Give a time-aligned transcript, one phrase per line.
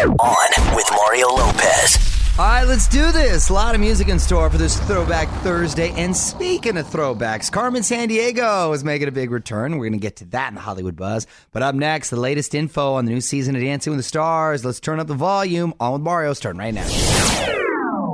[0.00, 1.98] On with Mario Lopez.
[2.38, 3.50] All right, let's do this.
[3.50, 5.90] A lot of music in store for this Throwback Thursday.
[5.90, 9.72] And speaking of throwbacks, Carmen Sandiego is making a big return.
[9.72, 11.26] We're going to get to that in the Hollywood Buzz.
[11.52, 14.64] But up next, the latest info on the new season of Dancing with the Stars.
[14.64, 15.74] Let's turn up the volume.
[15.80, 16.88] On with Mario, starting right now.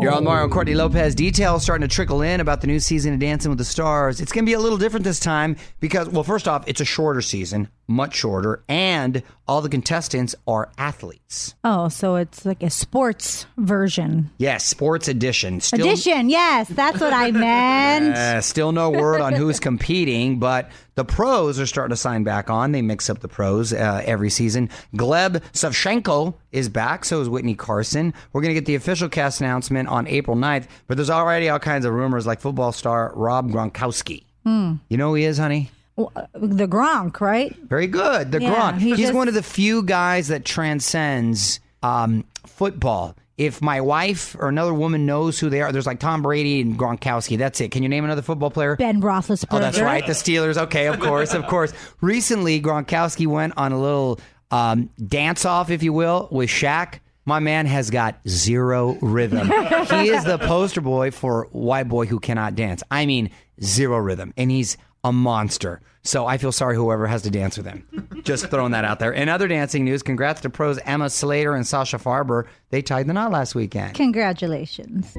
[0.00, 1.14] You're on Mario and Courtney Lopez.
[1.14, 4.20] Details starting to trickle in about the new season of Dancing with the Stars.
[4.20, 6.84] It's going to be a little different this time because, well, first off, it's a
[6.84, 11.54] shorter season, much shorter, and all the contestants are athletes.
[11.62, 14.30] Oh, so it's like a sports version.
[14.38, 15.60] Yes, sports edition.
[15.60, 18.16] Still, Edition, yes, that's what I meant.
[18.26, 22.50] Uh, still no word on who's competing, but the pros are starting to sign back
[22.50, 22.72] on.
[22.72, 24.68] They mix up the pros uh, every season.
[24.94, 28.12] Gleb Savchenko is back, so is Witney Carson.
[28.32, 31.58] We're going to get the official cast announcement on April 9th, but there's already all
[31.58, 34.24] kinds of rumors like football star Rob Gronkowski.
[34.44, 35.70] You know who he is, honey?
[35.96, 37.56] The Gronk, right?
[37.68, 38.32] Very good.
[38.32, 38.78] The Yeah, Gronk.
[38.78, 43.14] he He's just- one of the few guys that transcends um, football.
[43.38, 46.78] If my wife or another woman knows who they are, there's like Tom Brady and
[46.78, 47.36] Gronkowski.
[47.36, 47.70] That's it.
[47.70, 48.76] Can you name another football player?
[48.76, 49.46] Ben Roethlisberger.
[49.50, 50.06] Oh, that's right.
[50.06, 50.56] The Steelers.
[50.56, 51.72] Okay, of course, of course.
[52.00, 54.18] Recently, Gronkowski went on a little
[54.50, 57.00] um, dance off, if you will, with Shaq.
[57.26, 59.48] My man has got zero rhythm.
[59.90, 62.82] he is the poster boy for white boy who cannot dance.
[62.90, 63.30] I mean,
[63.62, 65.80] zero rhythm, and he's a monster.
[66.02, 67.86] So I feel sorry whoever has to dance with him.
[68.24, 69.12] Just throwing that out there.
[69.12, 72.46] In other dancing news, congrats to pros Emma Slater and Sasha Farber.
[72.70, 73.94] They tied the knot last weekend.
[73.94, 75.14] Congratulations.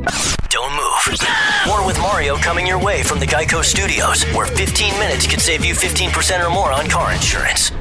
[0.50, 1.18] Don't move.
[1.68, 5.64] More with Mario coming your way from the Geico Studios, where 15 minutes could save
[5.64, 7.72] you 15% or more on car insurance.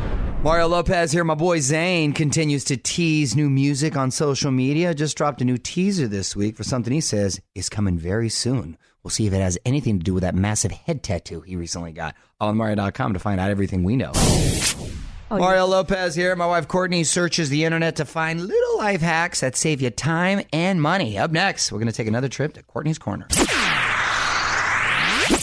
[0.43, 1.25] Mario Lopez here.
[1.25, 4.95] My boy Zayn continues to tease new music on social media.
[4.95, 8.77] Just dropped a new teaser this week for something he says is coming very soon.
[9.07, 11.93] We'll see if it has anything to do with that massive head tattoo he recently
[11.93, 12.17] got.
[12.41, 14.11] On Mario.com to find out everything we know.
[14.17, 16.35] Oh, Mario Lopez here.
[16.35, 20.43] My wife Courtney searches the internet to find little life hacks that save you time
[20.53, 21.19] and money.
[21.19, 23.29] Up next, we're going to take another trip to Courtney's Corner.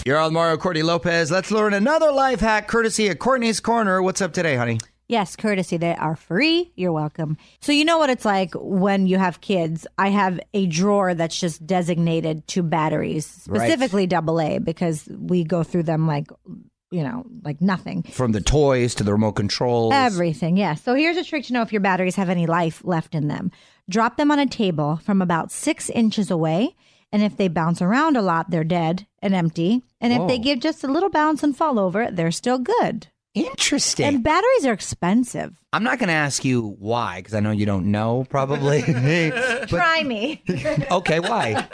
[0.05, 1.31] You're on Mario Courtney Lopez.
[1.31, 4.01] Let's learn another life hack courtesy of Courtney's Corner.
[4.01, 4.81] What's up today, honey?
[5.09, 5.77] Yes, courtesy.
[5.77, 6.71] They are free.
[6.75, 7.37] You're welcome.
[7.59, 9.85] So, you know what it's like when you have kids.
[9.97, 15.63] I have a drawer that's just designated to batteries, specifically double A, because we go
[15.63, 16.27] through them like,
[16.89, 18.03] you know, like nothing.
[18.03, 19.93] From the toys to the remote controls.
[19.93, 20.81] Everything, yes.
[20.83, 23.51] So here's a trick to know if your batteries have any life left in them.
[23.89, 26.75] Drop them on a table from about six inches away.
[27.11, 29.83] And if they bounce around a lot, they're dead and empty.
[30.01, 33.07] And if they give just a little bounce and fall over, they're still good.
[33.35, 34.05] Interesting.
[34.05, 35.53] And batteries are expensive.
[35.73, 38.81] I'm not going to ask you why because I know you don't know probably.
[38.87, 40.43] But- Try me.
[40.91, 41.67] okay, why?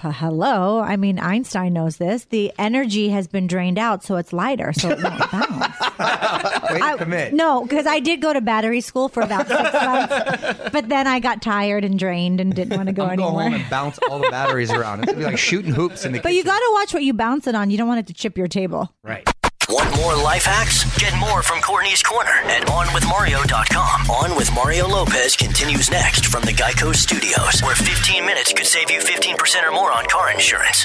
[0.00, 0.80] Hello.
[0.80, 2.24] I mean, Einstein knows this.
[2.24, 5.50] The energy has been drained out, so it's lighter, so it won't bounce.
[6.70, 7.34] Wait, I- commit.
[7.34, 11.20] No, because I did go to battery school for about six months, but then I
[11.20, 13.42] got tired and drained and didn't want to go I'm going anymore.
[13.42, 15.00] home and bounce all the batteries around.
[15.04, 17.12] It's gonna be like shooting hoops in the But you got to watch what you
[17.12, 17.70] bounce it on.
[17.70, 18.92] You don't want it to chip your table.
[19.04, 19.28] right.
[19.68, 20.84] Want more life hacks?
[20.98, 24.10] Get more from Courtney's Corner at OnWithMario.com.
[24.10, 28.90] On with Mario Lopez continues next from the Geico Studios, where 15 minutes could save
[28.90, 30.84] you 15% or more on car insurance.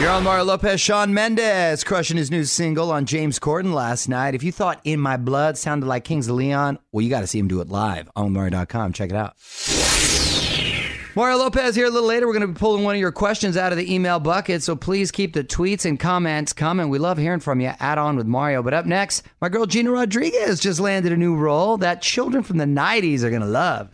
[0.00, 0.80] You're on Mario Lopez.
[0.80, 4.34] Shawn Mendes crushing his new single on James Corden last night.
[4.34, 7.26] If you thought In My Blood sounded like Kings of Leon, well, you got to
[7.26, 8.92] see him do it live on Mario.com.
[8.92, 9.34] Check it out.
[11.14, 12.26] Mario Lopez here a little later.
[12.26, 14.74] We're going to be pulling one of your questions out of the email bucket, so
[14.74, 16.88] please keep the tweets and comments coming.
[16.88, 17.72] We love hearing from you.
[17.80, 18.62] Add on with Mario.
[18.62, 22.56] But up next, my girl Gina Rodriguez just landed a new role that children from
[22.56, 23.90] the 90s are going to love.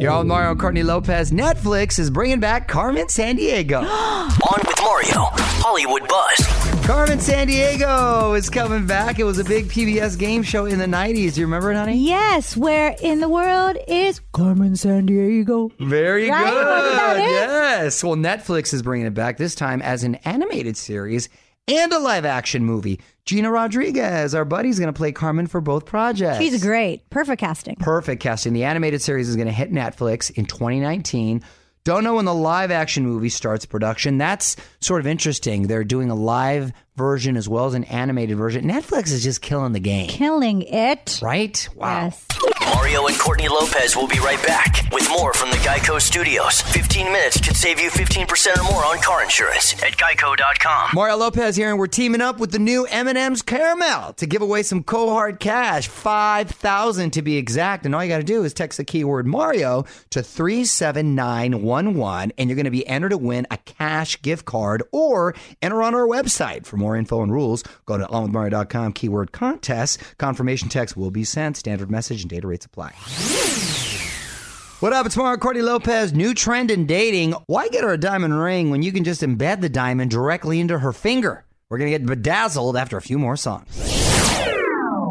[0.00, 1.30] You're on Mario and Courtney Lopez.
[1.30, 3.82] Netflix is bringing back Carmen Sandiego.
[3.88, 5.28] On with Mario,
[5.62, 6.73] Hollywood Buzz.
[6.84, 9.18] Carmen Sandiego is coming back.
[9.18, 11.34] It was a big PBS game show in the 90s.
[11.38, 11.96] You remember it, honey?
[11.96, 15.70] Yes, where in the world is Carmen Sandiego?
[15.80, 16.44] Very Right?
[16.44, 16.66] good.
[16.66, 17.30] Wasn't that it?
[17.30, 18.04] Yes.
[18.04, 21.30] Well, Netflix is bringing it back this time as an animated series
[21.68, 23.00] and a live action movie.
[23.24, 26.38] Gina Rodriguez, our buddy, is going to play Carmen for both projects.
[26.38, 27.08] She's great.
[27.08, 27.76] Perfect casting.
[27.76, 28.52] Perfect casting.
[28.52, 31.42] The animated series is going to hit Netflix in 2019.
[31.84, 34.16] Don't know when the live action movie starts production.
[34.16, 35.66] That's sort of interesting.
[35.66, 38.64] They're doing a live version as well as an animated version.
[38.64, 41.18] Netflix is just killing the game, Killing it.
[41.22, 41.68] right?
[41.74, 42.04] Wow.
[42.04, 42.26] Yes.
[42.72, 46.60] Mario and Courtney Lopez will be right back with more from the Geico Studios.
[46.62, 50.90] 15 minutes could save you 15% or more on car insurance at geico.com.
[50.94, 54.62] Mario Lopez here, and we're teaming up with the new M&M's Caramel to give away
[54.62, 57.84] some cohort cash, five thousand to be exact.
[57.84, 61.62] And all you got to do is text the keyword Mario to three seven nine
[61.62, 65.34] one one, and you're going to be entered to win a cash gift card, or
[65.60, 67.62] enter on our website for more info and rules.
[67.86, 70.00] Go to onwithmario.com, keyword contest.
[70.18, 71.56] Confirmation text will be sent.
[71.56, 72.92] Standard message and data rates apply.
[74.80, 75.06] What up?
[75.06, 76.12] It's Mario Courtney Lopez.
[76.12, 77.32] New trend in dating.
[77.46, 80.78] Why get her a diamond ring when you can just embed the diamond directly into
[80.78, 81.44] her finger?
[81.68, 83.76] We're going to get bedazzled after a few more songs.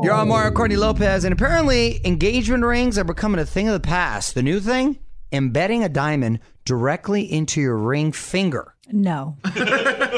[0.04, 3.80] You're on Mario Courtney Lopez, and apparently engagement rings are becoming a thing of the
[3.80, 4.36] past.
[4.36, 5.00] The new thing?
[5.32, 8.74] Embedding a diamond directly into your ring finger.
[8.92, 9.38] No.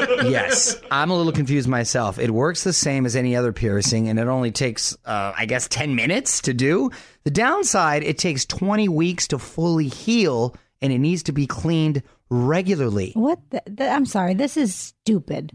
[0.06, 2.18] Yes, I'm a little confused myself.
[2.18, 5.68] It works the same as any other piercing, and it only takes, uh, I guess,
[5.68, 6.90] 10 minutes to do.
[7.24, 12.02] The downside, it takes 20 weeks to fully heal, and it needs to be cleaned
[12.30, 13.12] regularly.
[13.14, 13.38] What?
[13.50, 14.34] The, the, I'm sorry.
[14.34, 15.52] This is stupid.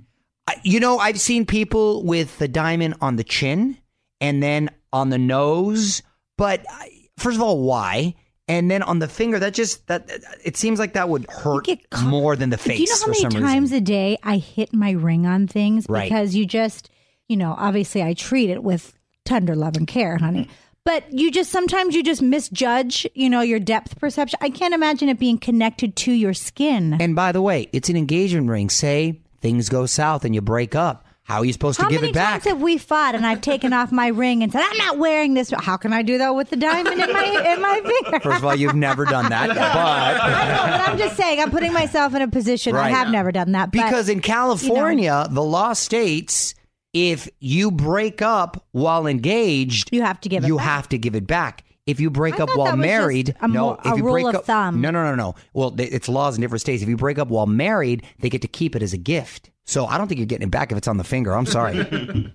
[0.48, 3.78] I- You know, I've seen people with the diamond on the chin
[4.20, 6.02] and then on the nose,
[6.38, 8.16] but I- first of all, why?
[8.52, 10.10] And then on the finger, that just that
[10.44, 12.78] it seems like that would hurt caught- more than the face.
[12.78, 13.78] Do you know how many times reason.
[13.78, 16.04] a day I hit my ring on things Right.
[16.10, 16.90] because you just,
[17.30, 18.94] you know, obviously I treat it with
[19.26, 20.42] tender love and care, honey.
[20.44, 20.52] Mm-hmm.
[20.84, 24.40] But you just sometimes you just misjudge, you know, your depth perception.
[24.42, 26.98] I can't imagine it being connected to your skin.
[27.00, 28.70] And by the way, it's an engagement ring.
[28.70, 31.06] Say things go south and you break up.
[31.32, 32.24] How are you supposed How to give it back?
[32.26, 34.78] How many times have we fought and I've taken off my ring and said, I'm
[34.78, 35.50] not wearing this?
[35.58, 38.20] How can I do that with the diamond in my in my finger?
[38.20, 41.50] First of all, you've never done that, but I know, but I'm just saying, I'm
[41.50, 42.76] putting myself in a position.
[42.76, 42.88] Right.
[42.88, 43.72] I have never done that.
[43.72, 46.54] But, because in California, the law states
[46.94, 50.66] if you break up while engaged, You have to give it You back.
[50.66, 51.64] have to give it back.
[51.92, 53.62] If you break I up while that was just married, a no.
[53.72, 54.82] mo- if a you rule break up, thumb.
[54.82, 55.36] no, no, no, no.
[55.54, 56.82] Well, th- it's laws in different states.
[56.82, 59.52] If you break up while married, they get to keep it as a gift.
[59.66, 61.34] So I don't think you're getting it back if it's on the finger.
[61.34, 61.76] I'm sorry.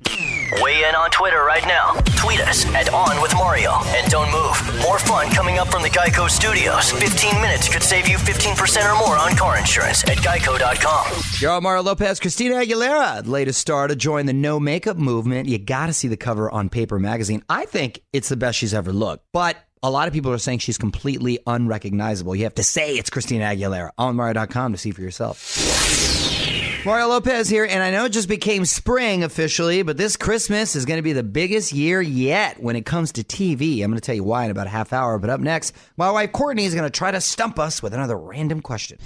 [0.54, 1.94] Weigh in on Twitter right now.
[2.16, 3.72] Tweet us at On With Mario.
[3.88, 4.82] And don't move.
[4.82, 6.92] More fun coming up from the Geico Studios.
[6.92, 11.50] 15 minutes could save you 15% or more on car insurance at geico.com.
[11.50, 12.20] On Mario Lopez.
[12.20, 15.48] Christina Aguilera, the latest star to join the no makeup movement.
[15.48, 17.42] You got to see the cover on Paper Magazine.
[17.48, 19.24] I think it's the best she's ever looked.
[19.32, 22.36] But a lot of people are saying she's completely unrecognizable.
[22.36, 26.45] You have to say it's Christina Aguilera on Mario.com to see for yourself.
[26.86, 30.84] Mario Lopez here, and I know it just became spring officially, but this Christmas is
[30.84, 33.82] going to be the biggest year yet when it comes to TV.
[33.82, 36.12] I'm going to tell you why in about a half hour, but up next, my
[36.12, 38.98] wife Courtney is going to try to stump us with another random question.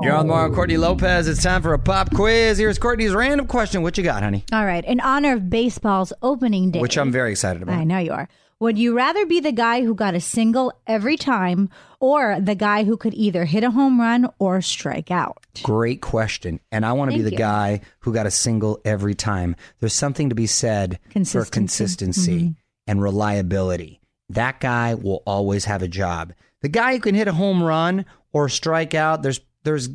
[0.00, 1.28] You're on Mario Courtney Lopez.
[1.28, 2.56] It's time for a pop quiz.
[2.56, 3.82] Here's Courtney's random question.
[3.82, 4.42] What you got, honey?
[4.50, 7.76] all right, in honor of baseball's opening day, Which I'm very excited about.
[7.76, 8.26] I know you are.
[8.60, 12.82] Would you rather be the guy who got a single every time or the guy
[12.82, 15.38] who could either hit a home run or strike out?
[15.62, 16.58] Great question.
[16.72, 17.38] And I want to be the you.
[17.38, 19.54] guy who got a single every time.
[19.78, 21.44] There's something to be said for Consistency.
[21.44, 21.50] Mm-hmm.
[21.52, 22.54] consistency
[22.88, 24.00] and reliability.
[24.30, 26.32] That guy will always have a job.
[26.60, 29.88] The guy who can hit a home run or strike out, there's there's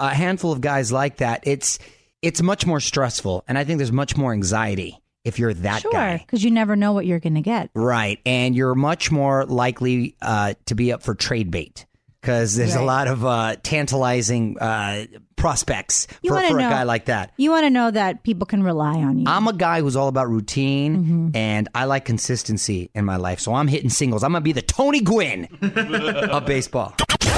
[0.00, 1.40] a handful of guys like that.
[1.42, 1.78] It's
[2.22, 5.90] it's much more stressful and I think there's much more anxiety if you're that Sure,
[5.92, 6.18] guy.
[6.18, 7.70] because you never know what you're going to get.
[7.74, 8.18] Right.
[8.24, 11.84] And you're much more likely uh, to be up for trade bait
[12.20, 15.06] because there's a lot of uh, tantalizing uh,
[15.36, 17.32] prospects You for, wanna for a guy like that.
[17.36, 19.24] You want to know that people can rely on you.
[19.28, 21.28] I'm a guy who's all about routine Mm-hmm.
[21.36, 23.38] and I like consistency in my life.
[23.40, 24.24] So I'm hitting singles.
[24.24, 26.94] I'm going to be the Tony Gwynn of baseball.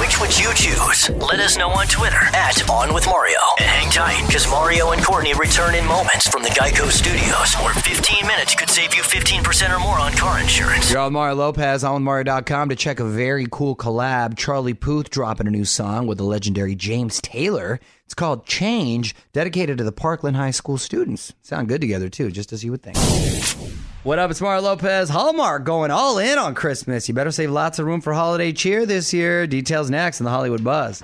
[0.08, 1.10] Which would you choose?
[1.10, 3.38] Let us know on Twitter at On With Mario.
[3.58, 7.74] And hang tight, because Mario and Courtney return in moments from the Geico Studios, where
[7.74, 10.90] 15 minutes could save you 15% or more on car insurance.
[10.90, 14.38] You're on Mario Lopez on Mario.com to check a very cool collab.
[14.38, 17.78] Charlie Puth dropping a new song with the legendary James Taylor.
[18.06, 21.34] It's called Change, dedicated to the Parkland High School students.
[21.42, 22.96] Sound good together, too, just as you would think.
[24.08, 24.30] What up?
[24.30, 25.10] It's Mario Lopez.
[25.10, 27.06] Hallmark going all in on Christmas.
[27.08, 29.46] You better save lots of room for holiday cheer this year.
[29.46, 31.02] Details next in the Hollywood Buzz.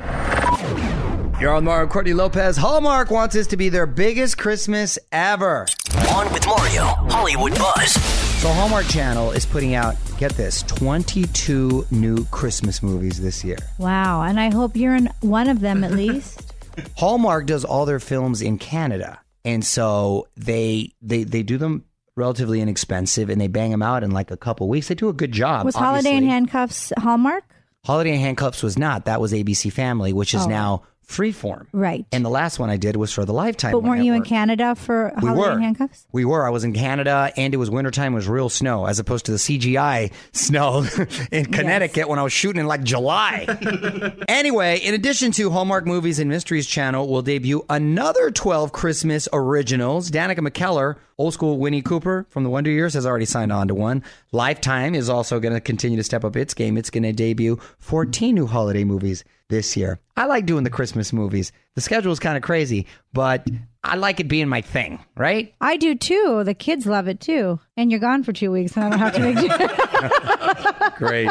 [1.38, 2.56] You're on Mario Courtney Lopez.
[2.56, 5.66] Hallmark wants this to be their biggest Christmas ever.
[6.14, 7.92] On with Mario, Hollywood Buzz.
[8.40, 13.58] So Hallmark Channel is putting out, get this, 22 new Christmas movies this year.
[13.78, 14.22] wow.
[14.22, 16.54] And I hope you're in one of them at least.
[16.96, 19.20] Hallmark does all their films in Canada.
[19.44, 21.84] And so they they they do them
[22.16, 24.88] relatively inexpensive and they bang them out in like a couple weeks.
[24.88, 25.64] They do a good job.
[25.66, 26.24] Was Holiday in.
[26.26, 27.44] Handcuffs Hallmark?
[27.84, 29.04] Holiday in Handcuffs was not.
[29.06, 30.48] That was ABC Family, which is Oh.
[30.48, 31.66] now Freeform.
[31.72, 32.06] Right.
[32.12, 33.72] And the last one I did was for the Lifetime.
[33.72, 35.52] but weren't you in Canada for We Holiday were.
[35.56, 36.06] in Handcuffs?
[36.12, 36.46] We were.
[36.46, 38.12] I was in Canada, and it was wintertime.
[38.14, 40.86] It was real snow, as opposed to the CGI snow
[41.30, 43.44] in Connecticut when I was shooting in like July.
[44.28, 50.10] anyway, in addition to Hallmark Movies and Mysteries Channel, will debut another 12 Christmas originals.
[50.10, 53.74] Danica McKellar, old school Winnie Cooper from the Wonder Years, has already signed on to
[53.74, 54.02] one.
[54.32, 56.76] Lifetime is also going to continue to step up its game.
[56.76, 60.00] It's going to debut 14 new holiday movies this year.
[60.16, 61.52] I like doing the Christmas movies.
[61.74, 63.46] The schedule is kind of crazy, but
[63.82, 65.54] I like it being my thing, right?
[65.60, 66.42] I do too.
[66.44, 67.60] The kids love it too.
[67.76, 69.36] And you're gone for two weeks, and I don't have to make
[71.00, 71.06] you.
[71.06, 71.30] Great.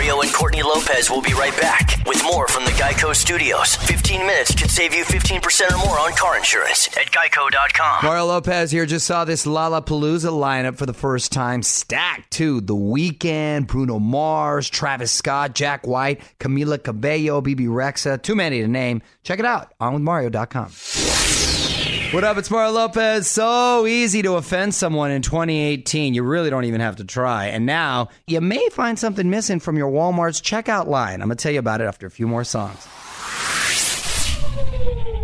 [0.00, 3.76] Mario and Courtney Lopez will be right back with more from the Geico Studios.
[3.76, 8.02] 15 minutes could save you 15% or more on car insurance at geico.com.
[8.02, 11.62] Mario Lopez here just saw this Lollapalooza lineup for the first time.
[11.62, 12.62] Stacked too.
[12.62, 18.22] The Weeknd, Bruno Mars, Travis Scott, Jack White, Camila Cabello, Bebe Rexha.
[18.22, 19.02] Too many to name.
[19.22, 19.74] Check it out.
[19.82, 21.79] OnWithMario.com.
[22.12, 22.38] What up?
[22.38, 23.28] It's Mario Lopez.
[23.28, 26.12] So easy to offend someone in 2018.
[26.12, 27.46] You really don't even have to try.
[27.46, 31.22] And now you may find something missing from your Walmart's checkout line.
[31.22, 32.84] I'm going to tell you about it after a few more songs.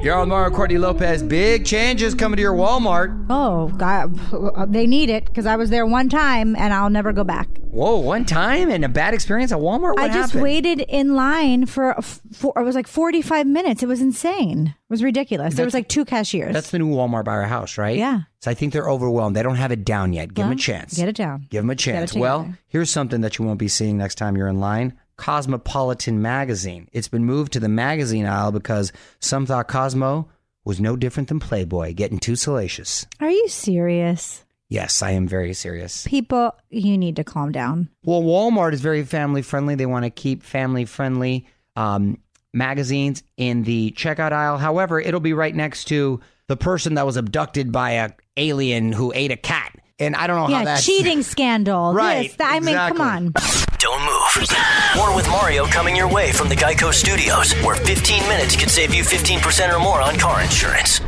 [0.07, 1.21] You're on Mario Courtney Lopez.
[1.21, 3.27] Big changes coming to your Walmart.
[3.29, 4.73] oh, God.
[4.73, 7.49] They need it because I was there one time and I'll never go back.
[7.59, 9.95] Whoa, one time and a bad experience at Walmart?
[9.95, 10.43] What I just happened?
[10.45, 11.97] waited in line for,
[12.33, 13.83] for it was like 45 minutes.
[13.83, 14.69] It was insane.
[14.69, 15.57] It was ridiculous.
[15.57, 16.53] there was like two cashiers.
[16.53, 17.99] That's the new Walmart by our house, right?
[17.99, 18.21] Yeah.
[18.43, 19.35] So I think they're overwhelmed.
[19.35, 20.35] They don't have it down yet.
[20.35, 20.97] Give them a chance.
[20.97, 21.49] Get it down.
[21.51, 22.15] Give them a chance.
[22.15, 24.97] Well, here's something that you won't be seeing next time you're in line.
[25.17, 26.89] Cosmopolitan magazine.
[26.93, 30.29] It's been moved to the magazine aisle because some thought Cosmo
[30.65, 33.07] was no different than Playboy, getting too salacious.
[33.21, 34.45] Are you serious?
[34.69, 36.07] Yes, I am very serious.
[36.07, 37.89] People, you need to calm down.
[38.05, 39.77] Well, Walmart is very family friendly.
[39.77, 41.47] They want to keep family friendly
[41.77, 42.19] um,
[42.53, 44.59] magazines in the checkout aisle.
[44.59, 49.13] However, it'll be right next to the person that was abducted by a alien who
[49.15, 49.76] ate a cat.
[49.99, 51.95] And I don't know how yeah, cheating scandal.
[51.95, 53.03] Right, This, that- I mean, come exactly.
[53.03, 53.33] on.
[53.79, 54.49] Don't move.
[54.97, 58.95] More with Mario coming your way from the Geico Studios, where 15 minutes could save
[58.95, 61.01] you 15% or more on car insurance.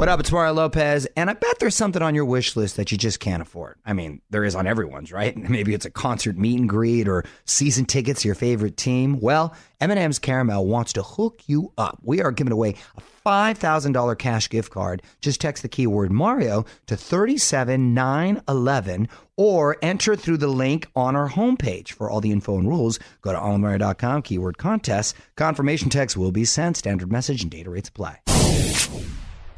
[0.00, 0.18] What up?
[0.18, 3.20] It's Mario Lopez, and I bet there's something on your wish list that you just
[3.20, 3.76] can't afford.
[3.84, 5.36] I mean, there is on everyone's, right?
[5.50, 9.20] Maybe it's a concert meet and greet or season tickets to your favorite team.
[9.20, 11.98] Well, M&M's Caramel wants to hook you up.
[12.02, 15.02] We are giving away a $5,000 cash gift card.
[15.20, 21.92] Just text the keyword Mario to 37911 or enter through the link on our homepage.
[21.92, 25.14] For all the info and rules, go to onmario.com, keyword contest.
[25.36, 26.78] Confirmation text will be sent.
[26.78, 28.20] Standard message and data rates apply.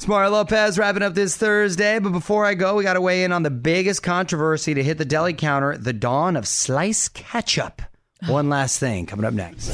[0.02, 2.00] It's Mario Lopez wrapping up this Thursday.
[2.00, 4.98] But before I go, we got to weigh in on the biggest controversy to hit
[4.98, 7.80] the deli counter the dawn of sliced ketchup.
[8.26, 9.68] One last thing coming up next.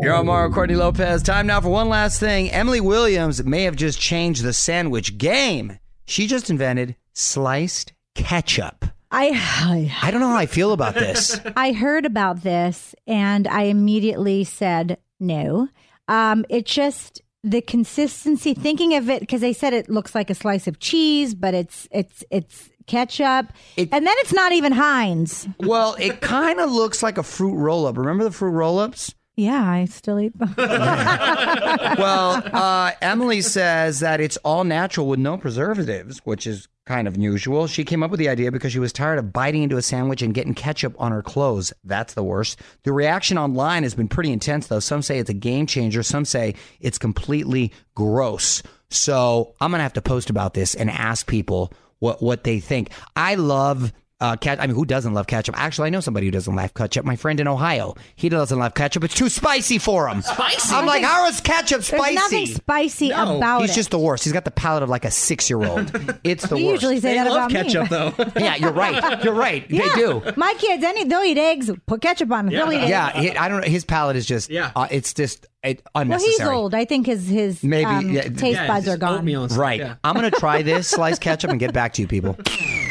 [0.00, 1.22] You're on Mario Courtney Lopez.
[1.22, 2.50] Time now for one last thing.
[2.50, 5.78] Emily Williams may have just changed the sandwich game.
[6.06, 8.86] She just invented sliced ketchup.
[9.10, 11.38] I, I don't know how I feel about this.
[11.56, 15.68] I heard about this and I immediately said no.
[16.08, 18.54] Um, it just the consistency.
[18.54, 21.88] Thinking of it because they said it looks like a slice of cheese, but it's
[21.90, 25.46] it's it's ketchup, It- and then it's not even Heinz.
[25.60, 27.96] well, it kind of looks like a fruit roll up.
[27.98, 29.14] Remember the fruit roll ups?
[29.38, 30.52] Yeah, I still eat them.
[30.58, 37.14] well, uh, Emily says that it's all natural with no preservatives, which is kind of
[37.14, 37.68] unusual.
[37.68, 40.22] She came up with the idea because she was tired of biting into a sandwich
[40.22, 41.72] and getting ketchup on her clothes.
[41.84, 42.58] That's the worst.
[42.82, 44.80] The reaction online has been pretty intense, though.
[44.80, 48.64] Some say it's a game changer, some say it's completely gross.
[48.90, 52.58] So I'm going to have to post about this and ask people what, what they
[52.58, 52.90] think.
[53.14, 54.60] I love uh, cat.
[54.60, 55.54] I mean, who doesn't love ketchup?
[55.58, 57.04] Actually, I know somebody who doesn't love ketchup.
[57.04, 59.04] My friend in Ohio, he doesn't love ketchup.
[59.04, 60.22] It's too spicy for him.
[60.22, 60.74] Spicy?
[60.74, 62.02] I'm like, how is ketchup spicy?
[62.02, 63.74] There's nothing spicy No, about He's it.
[63.74, 64.24] just the worst.
[64.24, 65.92] He's got the palate of like a six year old.
[66.24, 66.82] It's the you worst.
[66.82, 67.88] usually say They that love about ketchup, me.
[67.88, 68.14] though.
[68.44, 69.22] yeah, you're right.
[69.24, 69.64] You're right.
[69.70, 69.88] Yeah.
[69.88, 70.22] They do.
[70.36, 71.70] My kids, any they'll eat eggs.
[71.86, 72.50] Put ketchup on it.
[72.52, 72.90] They'll eat eggs.
[72.90, 73.68] Yeah, he, I don't know.
[73.68, 74.50] His palate is just.
[74.50, 74.72] Yeah.
[74.74, 76.32] Uh, it's just it, Well, unnecessary.
[76.32, 76.74] he's old.
[76.74, 79.18] I think his his Maybe, um, yeah, taste Yeah, buds it's are gone.
[79.18, 79.80] oatmeal and stuff, Right.
[79.80, 79.94] yeah.
[80.04, 82.36] I'm gonna try this sliced ketchup and get back to you people.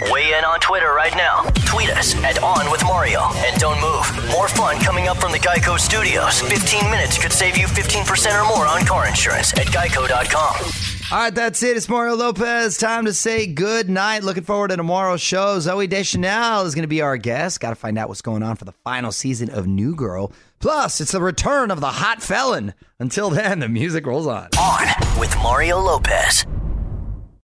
[0.02, 1.42] Weigh in on Twitter right now.
[1.66, 3.22] Tweet us at On With Mario.
[3.38, 4.32] And don't move.
[4.32, 6.40] More fun coming up from the Geico Studios.
[6.42, 10.56] 15 minutes could save you 15% or more on car insurance at geico.com.
[11.12, 11.78] All right, that's it.
[11.78, 12.78] It's Mario Lopez.
[12.78, 14.24] Time to say good night.
[14.24, 15.58] Looking forward to tomorrow's show.
[15.58, 17.60] Zooey Deschanel is going to be our guest.
[17.60, 20.32] Got to find out what's going on for the final season of New Girl.
[20.60, 22.74] Plus, it's the return of the hot felon.
[23.00, 24.50] Until then, the music rolls on.
[24.60, 26.46] On with Mario Lopez.